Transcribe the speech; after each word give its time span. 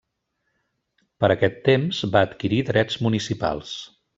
Per 1.25 1.29
aquest 1.35 1.61
temps 1.69 2.01
va 2.17 2.25
adquirir 2.31 2.61
drets 2.71 3.01
municipals. 3.09 3.79